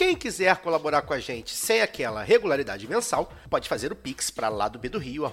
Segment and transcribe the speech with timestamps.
[0.00, 4.48] Quem quiser colaborar com a gente sem aquela regularidade mensal, pode fazer o pix para
[4.48, 5.24] lá B do Rio.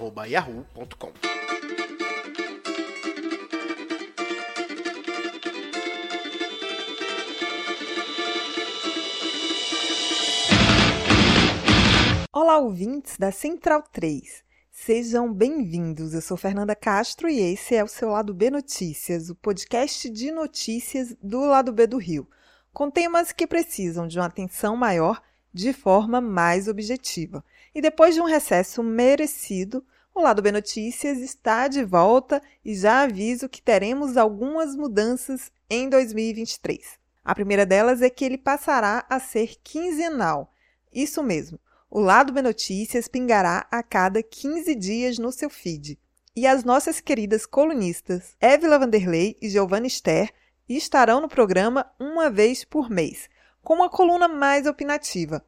[12.34, 14.44] Olá, ouvintes da Central 3.
[14.70, 16.14] Sejam bem-vindos.
[16.14, 20.30] Eu sou Fernanda Castro e esse é o seu Lado B Notícias, o podcast de
[20.30, 22.28] notícias do Lado B do Rio
[22.77, 25.20] com temas que precisam de uma atenção maior
[25.52, 27.44] de forma mais objetiva.
[27.73, 33.02] E depois de um recesso merecido, o Lado B Notícias está de volta e já
[33.02, 37.00] aviso que teremos algumas mudanças em 2023.
[37.25, 40.53] A primeira delas é que ele passará a ser quinzenal.
[40.94, 45.97] Isso mesmo, o Lado B Notícias pingará a cada 15 dias no seu feed.
[46.36, 50.31] E as nossas queridas colunistas Évila Vanderlei e Giovanna Ster
[50.68, 53.30] e estarão no programa uma vez por mês,
[53.64, 55.46] com uma coluna mais opinativa.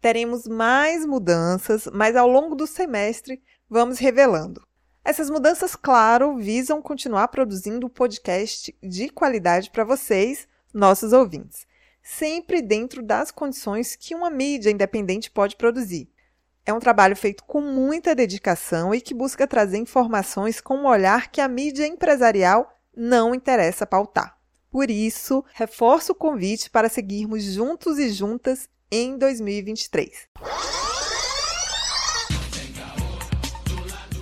[0.00, 4.66] Teremos mais mudanças, mas ao longo do semestre vamos revelando.
[5.04, 11.66] Essas mudanças, claro, visam continuar produzindo um podcast de qualidade para vocês, nossos ouvintes,
[12.02, 16.08] sempre dentro das condições que uma mídia independente pode produzir.
[16.64, 21.30] É um trabalho feito com muita dedicação e que busca trazer informações com um olhar
[21.30, 24.35] que a mídia empresarial não interessa pautar.
[24.76, 30.28] Por isso, reforço o convite para seguirmos juntos e juntas em 2023.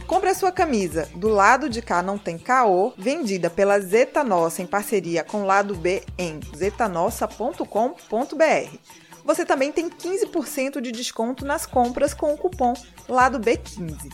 [0.06, 4.62] Compre a sua camisa Do Lado de Cá Não Tem Caô, vendida pela Zeta Nossa
[4.62, 8.79] em parceria com o Lado B em zetanossa.com.br.
[9.24, 12.74] Você também tem 15% de desconto nas compras com o cupom
[13.08, 14.12] Lado B15.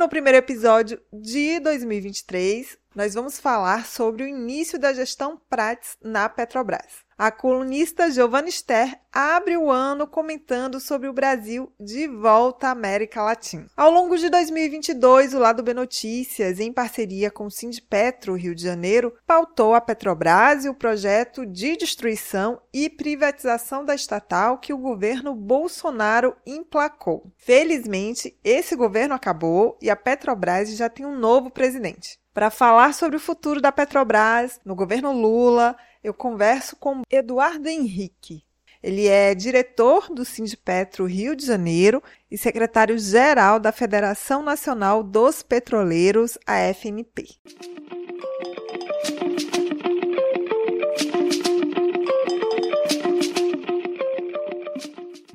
[0.00, 6.26] No primeiro episódio de 2023, nós vamos falar sobre o início da gestão Prates na
[6.26, 7.04] Petrobras.
[7.22, 13.22] A colunista Giovanna Ster abre o ano comentando sobre o Brasil de volta à América
[13.22, 13.66] Latina.
[13.76, 18.62] Ao longo de 2022, o Lado B Notícias, em parceria com o Sindipetro Rio de
[18.62, 24.78] Janeiro, pautou a Petrobras e o projeto de destruição e privatização da estatal que o
[24.78, 27.30] governo Bolsonaro emplacou.
[27.36, 32.18] Felizmente, esse governo acabou e a Petrobras já tem um novo presidente.
[32.32, 38.42] Para falar sobre o futuro da Petrobras no governo Lula, eu converso com Eduardo Henrique.
[38.82, 46.38] Ele é diretor do Sindipetro Rio de Janeiro e secretário-geral da Federação Nacional dos Petroleiros,
[46.46, 47.28] a FNP.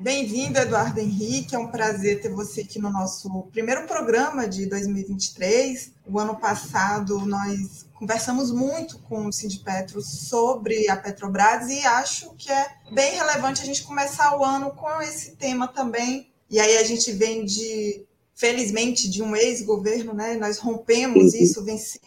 [0.00, 1.54] Bem-vindo, Eduardo Henrique.
[1.54, 5.92] É um prazer ter você aqui no nosso primeiro programa de 2023.
[6.04, 12.50] O ano passado nós conversamos muito com o Sindipetro sobre a Petrobras e acho que
[12.52, 16.30] é bem relevante a gente começar o ano com esse tema também.
[16.48, 20.34] E aí a gente vem de, felizmente, de um ex-governo, né?
[20.34, 22.06] Nós rompemos isso, vencemos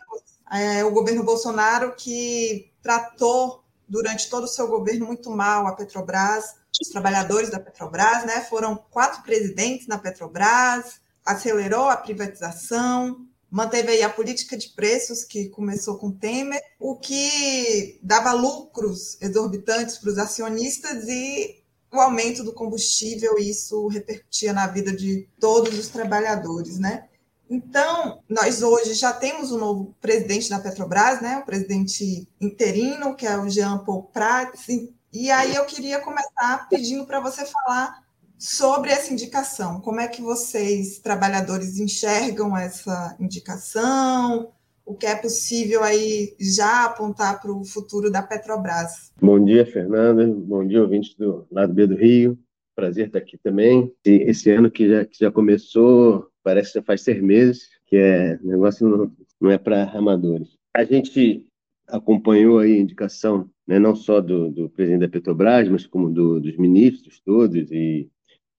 [0.52, 6.56] é, o governo Bolsonaro que tratou durante todo o seu governo muito mal a Petrobras,
[6.82, 8.42] os trabalhadores da Petrobras, né?
[8.42, 15.50] Foram quatro presidentes na Petrobras, acelerou a privatização, manteve aí a política de preços que
[15.50, 22.54] começou com Temer, o que dava lucros exorbitantes para os acionistas e o aumento do
[22.54, 27.06] combustível, isso repercutia na vida de todos os trabalhadores, né?
[27.50, 31.40] Então, nós hoje já temos um novo presidente da Petrobras, né?
[31.40, 34.68] O presidente interino, que é o Jean Paul Prats.
[35.12, 38.04] E aí eu queria começar pedindo para você falar
[38.40, 39.82] sobre essa indicação.
[39.82, 44.54] Como é que vocês, trabalhadores, enxergam essa indicação?
[44.86, 49.12] O que é possível aí já apontar para o futuro da Petrobras?
[49.22, 50.26] Bom dia, Fernanda.
[50.26, 52.40] Bom dia, ouvintes do lado B do Rio.
[52.76, 53.94] Prazer estar aqui também.
[54.06, 58.40] Esse ano que já, que já começou, parece que já faz seis meses, que é
[58.42, 60.58] negócio não, não é para amadores.
[60.74, 61.46] A gente
[61.88, 66.40] acompanhou aí a indicação né, não só do, do, presidente da Petrobras, mas como do,
[66.40, 68.10] dos ministros todos e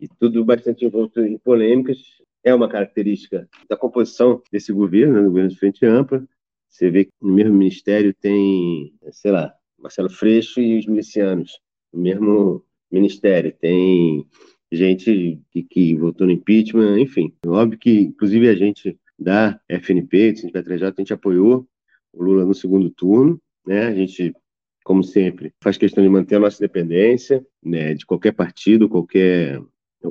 [0.01, 1.99] e tudo bastante envolto em polêmicas.
[2.43, 6.27] É uma característica da composição desse governo, né, do governo de frente ampla,
[6.69, 11.61] Você vê que no mesmo ministério tem, sei lá, Marcelo Freixo e os milicianos.
[11.93, 14.27] No mesmo ministério tem
[14.73, 17.35] gente que, que votou no impeachment, enfim.
[17.47, 21.69] Óbvio que, inclusive, a gente da FNP, do Sindicato a gente apoiou
[22.13, 23.87] o Lula no segundo turno, né?
[23.87, 24.33] A gente,
[24.85, 29.61] como sempre, faz questão de manter a nossa independência, né, de qualquer partido, qualquer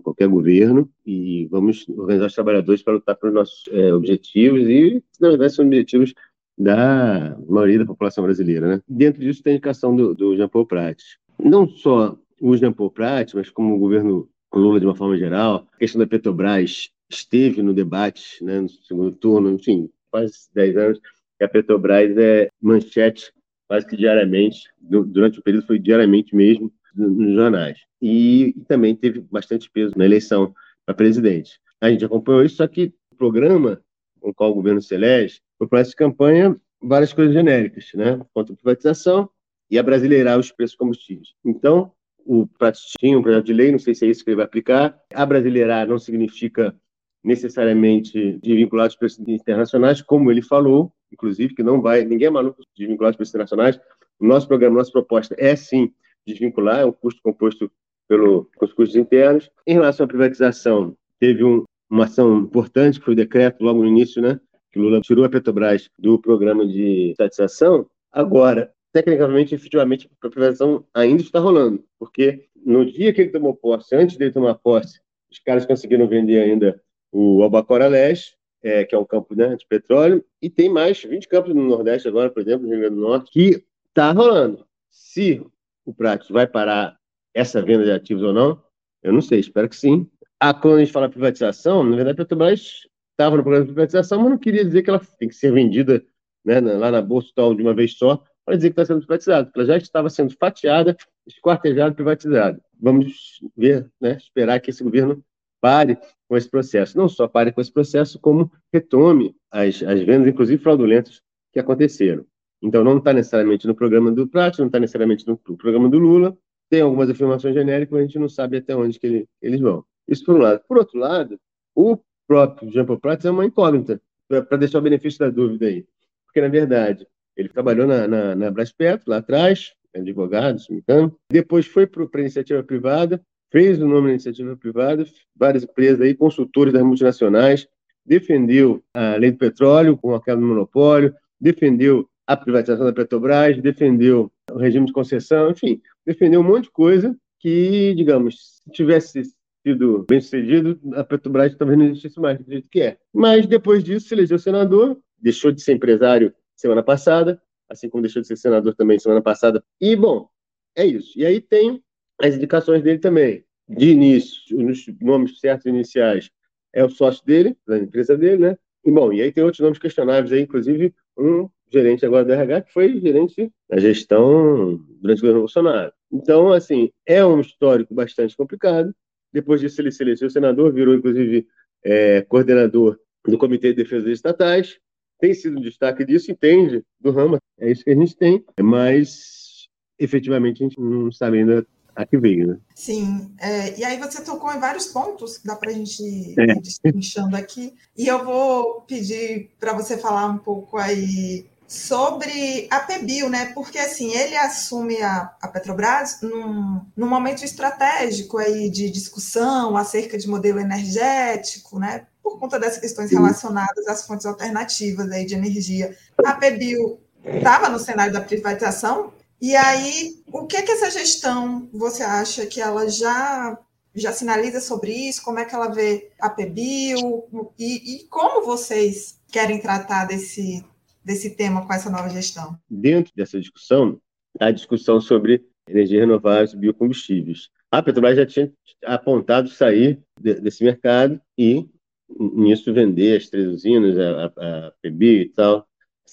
[0.01, 5.29] qualquer governo e vamos organizar os trabalhadores para lutar pelos nossos é, objetivos e, na
[5.29, 6.13] verdade, são objetivos
[6.57, 8.67] da maioria da população brasileira.
[8.67, 8.81] Né?
[8.87, 11.17] Dentro disso tem a indicação do, do Jean Paul Prats.
[11.41, 15.67] Não só o Jean Paul Prats, mas como o governo Lula de uma forma geral,
[15.73, 20.99] a questão da Petrobras esteve no debate né, no segundo turno, enfim, quase 10 anos,
[21.41, 23.31] a Petrobras é manchete
[23.67, 27.79] quase que diariamente, durante o período foi diariamente mesmo, nos jornais.
[28.01, 30.53] E, e também teve bastante peso na eleição
[30.85, 31.59] para presidente.
[31.81, 33.81] A gente acompanhou isso, só que o programa
[34.19, 38.19] com o qual o governo se elege, foi de campanha várias coisas genéricas, né?
[38.33, 39.29] Contra a privatização
[39.69, 41.29] e a brasileirar os preços combustíveis.
[41.43, 41.91] Então,
[42.25, 44.45] o Prato tinha um projeto de lei, não sei se é isso que ele vai
[44.45, 44.97] aplicar.
[45.13, 46.75] A brasileirar não significa
[47.23, 52.31] necessariamente de vincular os preços internacionais, como ele falou, inclusive, que não vai, ninguém é
[52.31, 53.79] maluco de vincular os preços internacionais.
[54.19, 55.91] O nosso programa, nossa proposta é sim
[56.29, 57.71] desvincular, é um custo composto
[58.07, 59.49] pelo, com os custos internos.
[59.65, 63.87] Em relação à privatização, teve um, uma ação importante, que foi o decreto logo no
[63.87, 64.39] início, né?
[64.71, 67.87] Que Lula tirou a Petrobras do programa de estatização.
[68.11, 73.95] Agora, tecnicamente, efetivamente, a privatização ainda está rolando, porque no dia que ele tomou posse,
[73.95, 74.99] antes dele tomar posse,
[75.31, 76.81] os caras conseguiram vender ainda
[77.11, 81.27] o Albacora Leste, é, que é um campo né, de petróleo, e tem mais 20
[81.27, 84.65] campos no Nordeste agora, por exemplo, no Rio Grande do Norte, que está rolando.
[84.89, 85.41] Se
[85.89, 86.97] o Prates vai parar
[87.33, 88.61] essa venda de ativos ou não,
[89.01, 90.07] eu não sei, espero que sim.
[90.39, 94.21] Ah, quando a gente fala privatização, na verdade a Petrobras estava no programa de privatização,
[94.21, 96.03] mas não queria dizer que ela tem que ser vendida
[96.45, 99.45] né, lá na bolsa tal de uma vez só, para dizer que está sendo privatizada,
[99.45, 100.95] porque ela já estava sendo fatiada,
[101.27, 102.61] esquartejada, privatizada.
[102.79, 105.23] Vamos ver, né, esperar que esse governo
[105.59, 105.97] pare
[106.27, 106.97] com esse processo.
[106.97, 111.21] Não só pare com esse processo, como retome as, as vendas, inclusive fraudulentas,
[111.51, 112.25] que aconteceram.
[112.61, 116.37] Então, não está necessariamente no programa do Prat, não está necessariamente no programa do Lula.
[116.69, 119.83] Tem algumas afirmações genéricas, mas a gente não sabe até onde que ele, eles vão.
[120.07, 120.61] Isso por um lado.
[120.67, 121.39] Por outro lado,
[121.73, 121.97] o
[122.27, 125.85] próprio Jean Paul Prats é uma incógnita, para deixar o benefício da dúvida aí.
[126.25, 131.15] Porque, na verdade, ele trabalhou na, na, na Brasperto, lá atrás, advogado, se me engano.
[131.31, 133.21] Depois foi para a iniciativa privada,
[133.51, 135.05] fez o nome da iniciativa privada,
[135.35, 137.67] várias empresas aí, consultores das multinacionais,
[138.05, 143.59] defendeu a lei do petróleo com a queda do monopólio, defendeu a privatização da Petrobras,
[143.59, 149.23] defendeu o regime de concessão, enfim, defendeu um monte de coisa que, digamos, se tivesse
[149.65, 152.99] sido bem sucedido, a Petrobras talvez não existisse mais do jeito que é.
[153.11, 158.21] Mas depois disso, se elegeu senador, deixou de ser empresário semana passada, assim como deixou
[158.21, 159.63] de ser senador também semana passada.
[159.81, 160.29] E, bom,
[160.75, 161.17] é isso.
[161.17, 161.83] E aí tem
[162.21, 163.43] as indicações dele também.
[163.67, 166.29] De início, nos nomes certos iniciais,
[166.71, 168.57] é o sócio dele, da empresa dele, né?
[168.85, 172.61] E, bom, e aí tem outros nomes questionáveis aí, inclusive um gerente agora do RH
[172.61, 175.91] que foi gerente da gestão durante o governo Bolsonaro.
[176.11, 178.93] Então, assim, é um histórico bastante complicado.
[179.31, 181.47] Depois disso, ele se elegeu senador, virou, inclusive,
[181.83, 184.79] é, coordenador do Comitê de Defesa Estatais,
[185.19, 189.67] tem sido um destaque disso, entende do ramo, é isso que a gente tem, mas
[189.99, 192.57] efetivamente a gente não sabe ainda a que veio, né?
[192.73, 196.01] Sim, é, e aí você tocou em vários pontos que dá para a gente
[196.39, 196.45] é.
[196.45, 203.29] ir aqui, e eu vou pedir para você falar um pouco aí sobre a PBio,
[203.29, 203.53] né?
[203.53, 210.17] Porque assim, ele assume a, a Petrobras num, num momento estratégico aí de discussão acerca
[210.17, 212.07] de modelo energético, né?
[212.23, 215.95] Por conta dessas questões relacionadas às fontes alternativas aí de energia.
[216.25, 222.03] A PBio estava no cenário da privatização e aí, o que que essa gestão você
[222.03, 223.57] acha que ela já
[223.95, 225.23] já sinaliza sobre isso?
[225.23, 227.51] Como é que ela vê a PBio?
[227.57, 230.63] E, e como vocês querem tratar desse,
[231.03, 232.57] desse tema com essa nova gestão?
[232.69, 233.99] Dentro dessa discussão,
[234.39, 237.49] a discussão sobre energia renováveis e biocombustíveis.
[237.71, 238.51] A Petrobras já tinha
[238.85, 241.67] apontado sair de, desse mercado e,
[242.09, 245.67] nisso, vender as três usinas, a, a, a e tal,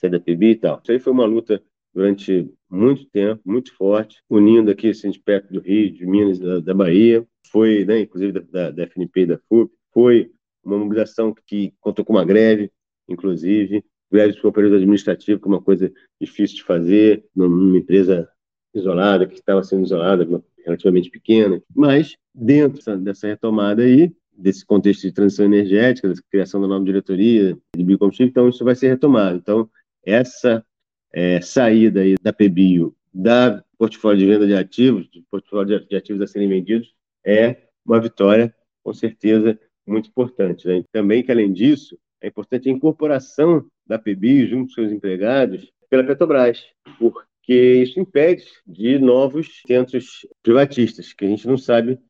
[0.04, 0.80] a PBio e tal.
[0.82, 1.62] Isso aí foi uma luta
[1.94, 6.60] durante muito tempo, muito forte, unindo aqui assim, de perto do Rio, de Minas, da,
[6.60, 7.26] da Bahia.
[7.50, 10.30] Foi, né, inclusive da, da FNP e da FUP, foi
[10.62, 12.70] uma mobilização que contou com uma greve,
[13.08, 18.28] inclusive, greve por um período administrativo, que é uma coisa difícil de fazer, numa empresa
[18.74, 20.26] isolada, que estava sendo isolada,
[20.64, 26.66] relativamente pequena, mas dentro dessa retomada aí, desse contexto de transição energética, dessa criação da
[26.68, 29.38] nova diretoria de biocombustível, então isso vai ser retomado.
[29.38, 29.70] Então,
[30.04, 30.64] essa
[31.12, 36.20] é, saída aí da PBio da portfólio de venda de ativos, de portfólio de ativos
[36.20, 36.94] a serem vendidos,
[37.24, 40.68] é uma vitória, com certeza, muito importante.
[40.68, 40.84] Né?
[40.92, 46.02] Também que, além disso, é importante a incorporação da PBio junto com seus empregados pela
[46.02, 46.64] Petrobras,
[46.98, 52.00] porque isso impede de novos centros privatistas, que a gente não sabe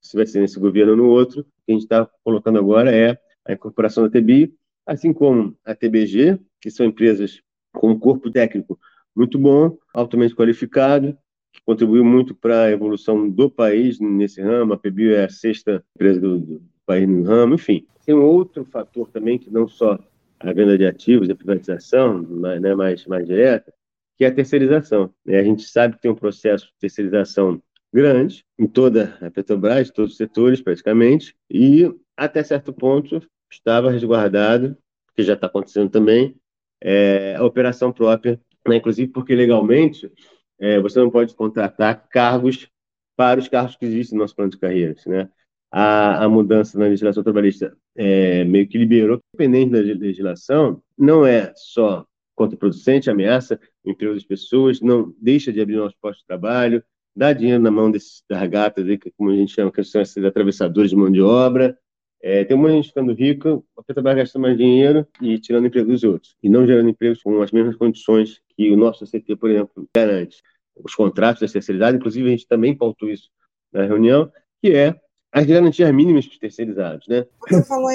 [0.00, 1.40] se vai ser nesse governo ou no outro.
[1.40, 4.54] O que a gente está colocando agora é a incorporação da TBI,
[4.86, 8.78] assim como a TBG, que são empresas com um corpo técnico
[9.14, 11.18] muito bom, altamente qualificado,
[11.52, 14.72] que contribuiu muito para a evolução do país nesse ramo.
[14.72, 17.86] A PBio é a sexta empresa do, do país no ramo, enfim.
[18.04, 19.98] Tem um outro fator também, que não só
[20.40, 23.72] a venda de ativos, a privatização, né, mais, mais direta,
[24.16, 25.12] que é a terceirização.
[25.24, 25.38] Né?
[25.38, 27.62] A gente sabe que tem um processo de terceirização
[27.92, 34.76] grande em toda a Petrobras, todos os setores praticamente, e até certo ponto estava resguardado,
[35.14, 36.36] que já está acontecendo também,
[36.82, 38.76] é, a operação própria, né?
[38.76, 40.10] inclusive porque legalmente
[40.58, 42.68] é, você não pode contratar cargos
[43.16, 45.06] para os cargos que existem no nosso plano de carreiras.
[45.06, 45.28] Né?
[45.76, 51.52] A, a mudança na legislação trabalhista é, meio que liberou, dependente da legislação, não é
[51.56, 56.80] só contraproducente, ameaça o emprego das pessoas, não deixa de abrir nossos postos de trabalho,
[57.16, 58.84] dá dinheiro na mão desses gatas,
[59.16, 61.76] como a gente chama, que são esses atravessadores de mão de obra,
[62.22, 65.66] é, tem um monte de gente ficando rica, a Petrobras gasta mais dinheiro e tirando
[65.66, 66.34] emprego dos outros.
[66.42, 70.40] E não gerando empregos com as mesmas condições que o nosso CT, por exemplo, garante.
[70.74, 73.28] Os contratos da terceirizada, inclusive a gente também pautou isso
[73.70, 74.98] na reunião, que é
[75.34, 77.08] as garantias mínimas para os terceirizados.
[77.08, 77.26] Né?
[77.40, 77.90] Você falou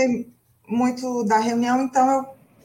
[0.67, 2.11] muito da reunião, então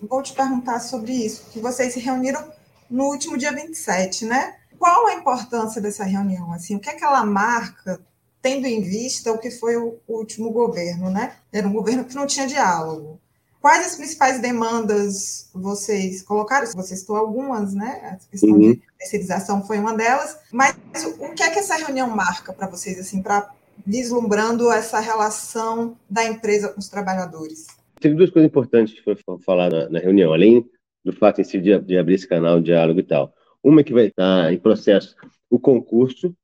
[0.03, 2.45] eu vou te perguntar sobre isso, que vocês se reuniram
[2.91, 4.57] no último dia 27, né?
[4.77, 6.53] Qual a importância dessa reunião?
[6.53, 8.01] Assim, o que é que ela marca
[8.43, 11.37] tendo em vista o que foi o último governo, né?
[11.53, 13.19] Era um governo que não tinha diálogo.
[13.61, 16.67] Quais as principais demandas vocês colocaram?
[16.73, 18.11] Você citou algumas, né?
[18.13, 18.73] A questão uhum.
[18.73, 20.37] de terceirização foi uma delas.
[20.53, 20.77] Mas
[21.19, 23.51] o que é que essa reunião marca para vocês, assim, para
[23.87, 27.67] vislumbrando essa relação da empresa com os trabalhadores?
[28.01, 30.69] Teve duas coisas importantes que foram falar na, reunião, além
[31.05, 33.33] do fato em si de, de abrir esse canal de diálogo e tal.
[33.63, 35.15] Uma é que vai estar em processo
[35.51, 36.35] o concurso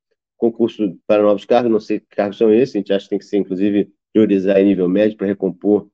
[0.41, 3.19] concurso para novos cargos, não sei que cargos são esses, a gente acha que tem
[3.19, 5.87] que ser, inclusive, priorizar em nível médio para recompor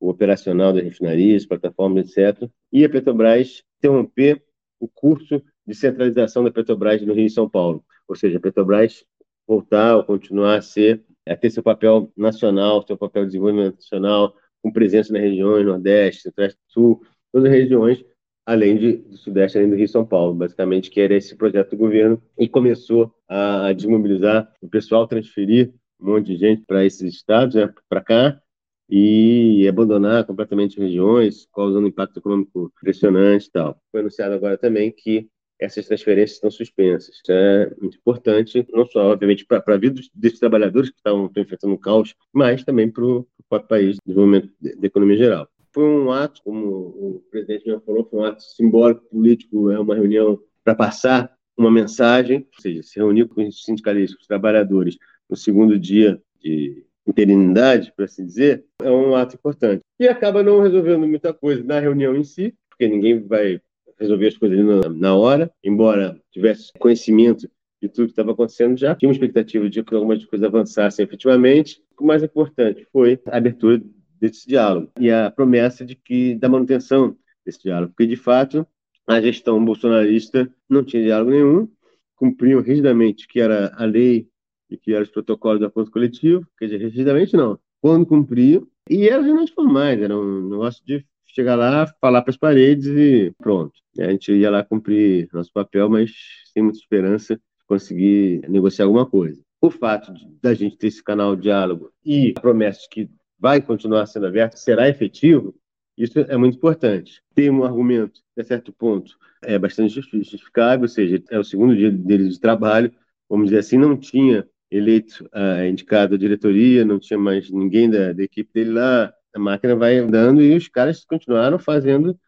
[0.00, 2.50] o operacional das refinarias, plataformas, etc.
[2.72, 4.42] E a Petrobras interromper
[4.80, 7.84] o curso de centralização da Petrobras no Rio e São Paulo.
[8.08, 9.04] Ou seja, a Petrobras
[9.52, 14.34] voltar ou continuar a ser, a ter seu papel nacional, seu papel de desenvolvimento nacional,
[14.62, 18.04] com presença nas regiões Nordeste, Centro-Oeste, Sul, todas as regiões,
[18.46, 21.70] além de, do Sudeste, além do Rio e São Paulo, basicamente, que era esse projeto
[21.70, 27.14] do governo, e começou a, desmobilizar o pessoal, transferir um monte de gente para esses
[27.14, 28.40] estados, né, para cá,
[28.88, 33.80] e abandonar completamente regiões, causando um impacto econômico impressionante e tal.
[33.90, 35.28] Foi anunciado agora também que
[35.62, 37.14] essas transferências estão suspensas.
[37.14, 41.74] Isso é muito importante, não só, obviamente, para a vida desses trabalhadores que estão enfrentando
[41.74, 46.42] um caos, mas também para o próprio país, desenvolvimento da economia geral foi um ato,
[46.44, 51.34] como o presidente já falou, foi um ato simbólico, político, é uma reunião para passar
[51.56, 54.96] uma mensagem, ou seja, se reunir com os sindicalistas, com os trabalhadores,
[55.28, 59.80] no segundo dia de interinidade, por assim dizer, é um ato importante.
[59.98, 63.60] E acaba não resolvendo muita coisa na reunião em si, porque ninguém vai
[64.02, 67.48] resolver as coisas na, na hora, embora tivesse conhecimento
[67.80, 71.82] de tudo que estava acontecendo, já tinha uma expectativa de que algumas coisas avançassem efetivamente.
[71.98, 73.82] O mais importante foi a abertura
[74.20, 78.66] desse diálogo e a promessa de que da manutenção desse diálogo, porque de fato
[79.06, 81.68] a gestão bolsonarista não tinha diálogo nenhum,
[82.14, 84.28] cumpriam rigidamente que era a lei
[84.70, 89.08] e que eram os protocolos do acordo coletivo, quer dizer, rigidamente não, quando cumpriam, e
[89.08, 93.72] eram reuniões formais, era um negócio de chegar lá, falar para as paredes e pronto.
[93.98, 96.12] A gente ia lá cumprir nosso papel, mas
[96.52, 99.40] sem muita esperança de conseguir negociar alguma coisa.
[99.60, 103.10] O fato de, da gente ter esse canal de diálogo e a promessa de que
[103.38, 105.54] vai continuar sendo aberto, será efetivo,
[105.96, 107.22] isso é muito importante.
[107.34, 111.90] Ter um argumento, a certo ponto, é bastante justificável, ou seja, é o segundo dia
[111.90, 112.92] dele de trabalho,
[113.28, 118.12] vamos dizer assim, não tinha eleito, uh, indicado a diretoria, não tinha mais ninguém da,
[118.12, 122.18] da equipe dele lá, a máquina vai andando e os caras continuaram fazendo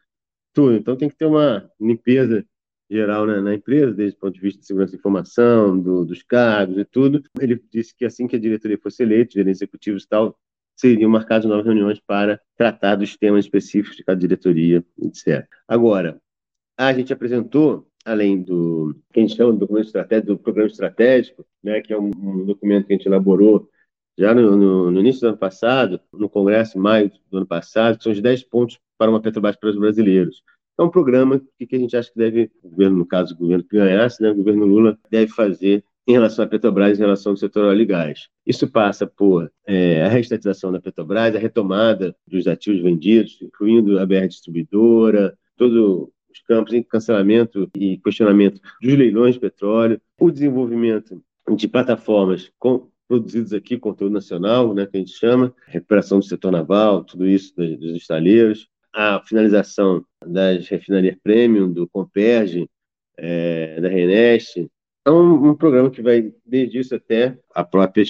[0.53, 0.77] tudo.
[0.77, 2.45] Então tem que ter uma limpeza
[2.91, 6.23] geral né, na empresa, desde o ponto de vista de segurança de informação, do, dos
[6.23, 7.23] cargos e tudo.
[7.41, 10.39] Ele disse que assim que a diretoria fosse eleita, gerentes executivos e tal,
[10.77, 15.47] seriam marcadas novas reuniões para tratar dos temas específicos de cada diretoria, etc.
[15.69, 16.21] Agora,
[16.77, 21.47] a gente apresentou, além do que a gente chama de documento estratégico, do programa estratégico,
[21.63, 23.69] né, que é um, um documento que a gente elaborou
[24.17, 28.03] já no, no, no, início do ano passado, no Congresso, em maio do ano passado,
[28.03, 30.43] são os 10 pontos para uma Petrobras para os brasileiros.
[30.79, 33.39] é um programa que, que a gente acha que deve, o governo, no caso, o
[33.39, 37.33] governo que ganhasse, né, o governo Lula deve fazer em relação à Petrobras, em relação
[37.33, 38.29] ao setor óleo e gás.
[38.47, 44.07] Isso passa por é, a reestatização da Petrobras, a retomada dos ativos vendidos, incluindo a
[44.07, 51.23] BR Distribuidora, todos os campos em cancelamento e questionamento dos leilões de petróleo, o desenvolvimento
[51.57, 56.51] de plataformas com, produzidas aqui, conteúdo nacional, né, que a gente chama, recuperação do setor
[56.51, 62.69] naval, tudo isso dos estaleiros, a finalização das refinarias premium, do Comperge,
[63.17, 64.71] é, da Reneste.
[65.05, 68.05] É um, um, programa que vai desde isso até a própria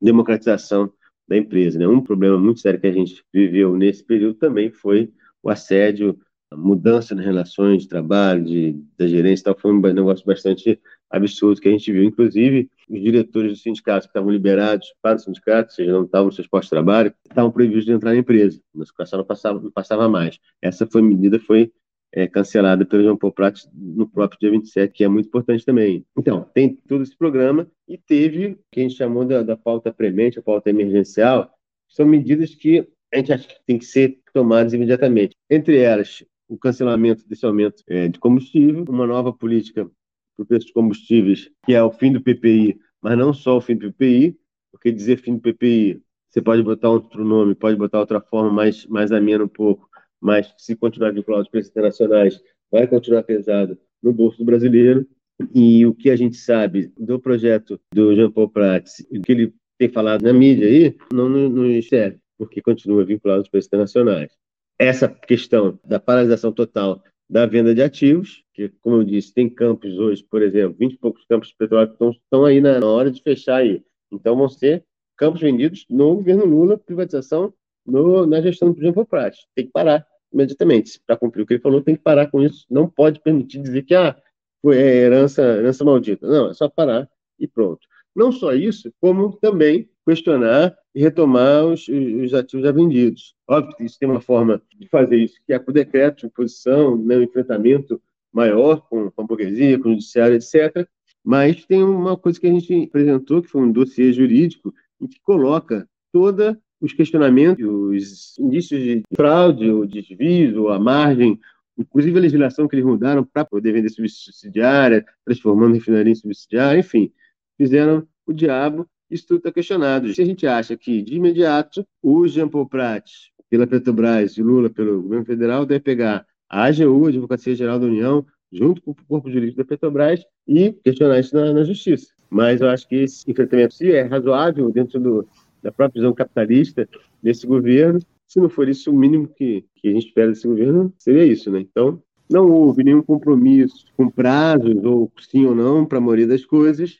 [0.00, 0.92] democratização
[1.26, 1.78] da empresa.
[1.78, 1.86] Né?
[1.86, 6.18] Um problema muito sério que a gente viveu nesse período também foi o assédio
[6.56, 11.60] mudança nas relações de trabalho, de, da gerência e tal, foi um negócio bastante absurdo
[11.60, 12.04] que a gente viu.
[12.04, 16.26] Inclusive, os diretores dos sindicatos que estavam liberados para o sindicato, ou seja, não estavam
[16.26, 18.60] nos seus postos de trabalho, estavam proibidos de entrar na empresa.
[18.74, 20.38] A notificação não passava, não passava mais.
[20.60, 21.72] Essa foi medida foi
[22.12, 26.06] é, cancelada pelo João Paulo Prat no próprio dia 27, que é muito importante também.
[26.16, 29.92] Então, tem todo esse programa e teve o que a gente chamou da, da pauta
[29.92, 31.50] premente, a pauta emergencial,
[31.88, 35.36] são medidas que a gente acha que tem que ser tomadas imediatamente.
[35.50, 39.90] Entre elas, o cancelamento desse aumento é, de combustível, uma nova política
[40.36, 43.60] para o preço de combustíveis, que é o fim do PPI, mas não só o
[43.60, 44.36] fim do PPI,
[44.72, 48.86] porque dizer fim do PPI, você pode botar outro nome, pode botar outra forma mais,
[48.86, 49.88] mais amena um pouco,
[50.20, 55.06] mas se continuar vinculado aos preços internacionais, vai continuar pesado no bolso do brasileiro.
[55.54, 59.54] E o que a gente sabe do projeto do Jean Paul Prats, o que ele
[59.78, 64.32] tem falado na mídia aí, não nos serve, porque continua vinculado aos preços internacionais.
[64.78, 69.98] Essa questão da paralisação total da venda de ativos, que, como eu disse, tem campos
[69.98, 73.10] hoje, por exemplo, 20 e poucos campos de petróleo que estão, estão aí na, hora
[73.10, 73.82] de fechar aí.
[74.12, 74.84] Então, vão ser
[75.16, 77.52] campos vendidos no governo Lula, privatização
[77.86, 79.36] no, na gestão do Jean Prat.
[79.54, 81.00] Tem que parar imediatamente.
[81.06, 82.66] Para cumprir o que ele falou, tem que parar com isso.
[82.70, 84.16] Não pode permitir dizer que ah,
[84.60, 86.26] foi herança, herança maldita.
[86.26, 87.86] Não, é só parar e pronto.
[88.14, 93.34] Não só isso, como também questionar e retomar os, os ativos já vendidos.
[93.48, 96.96] Óbvio que isso tem uma forma de fazer isso, que é com decreto de imposição,
[96.96, 98.00] né, um enfrentamento
[98.32, 100.86] maior com, com a burguesia, com o judiciário, etc.
[101.24, 105.20] Mas tem uma coisa que a gente apresentou, que foi um dossiê jurídico, em que
[105.20, 111.40] coloca toda os questionamentos, os indícios de fraude, ou desvio, ou a margem,
[111.78, 117.10] inclusive a legislação que eles mudaram para poder vender subsidiária, transformando refinaria em subsidiária, enfim,
[117.56, 120.12] fizeram o diabo isso tudo está questionado.
[120.12, 123.04] Se a gente acha que, de imediato, o Jean Paul Prat,
[123.48, 127.86] pela Petrobras e Lula pelo governo federal, deve pegar a AGU, a Advocacia Geral da
[127.86, 132.12] União, junto com o corpo jurídico da Petrobras e questionar isso na, na justiça.
[132.30, 135.28] Mas eu acho que esse enfrentamento, se é razoável dentro do,
[135.62, 136.88] da própria visão capitalista
[137.22, 140.92] desse governo, se não for isso, o mínimo que, que a gente espera desse governo
[140.98, 141.60] seria isso, né?
[141.60, 146.44] Então, não houve nenhum compromisso com prazos, ou sim ou não, para a maioria das
[146.44, 146.98] coisas,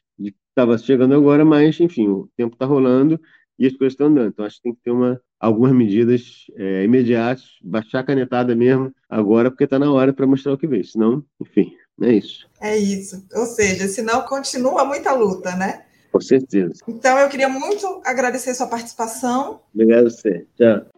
[0.55, 3.21] estava chegando agora, mas, enfim, o tempo está rolando
[3.59, 4.29] e as coisas estão andando.
[4.29, 8.95] Então, acho que tem que ter uma, algumas medidas é, imediatas, baixar a canetada mesmo
[9.09, 10.85] agora, porque está na hora para mostrar o que veio.
[10.85, 12.49] Senão, enfim, é isso.
[12.61, 13.27] É isso.
[13.35, 15.85] Ou seja, senão continua muita luta, né?
[16.12, 16.75] Com certeza.
[16.87, 19.61] Então, eu queria muito agradecer sua participação.
[19.75, 20.47] Obrigado a você.
[20.57, 20.93] Tchau.